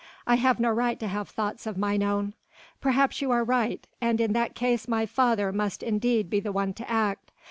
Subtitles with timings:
[0.25, 2.33] I have no right to have thoughts of mine own.
[2.81, 6.73] Perhaps you are right, and in that case my father must indeed be the one
[6.73, 7.29] to act.